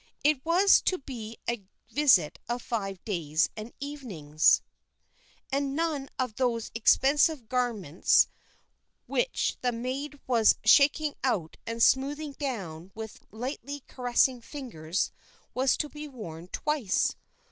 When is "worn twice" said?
16.07-17.15